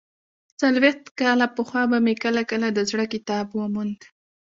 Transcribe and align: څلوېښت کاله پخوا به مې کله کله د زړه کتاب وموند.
څلوېښت 0.59 1.05
کاله 1.19 1.47
پخوا 1.55 1.83
به 1.91 1.97
مې 2.05 2.13
کله 2.23 2.41
کله 2.51 2.67
د 2.73 2.79
زړه 2.89 3.05
کتاب 3.13 3.45
وموند. 3.53 3.99